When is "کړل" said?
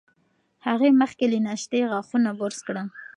2.67-2.87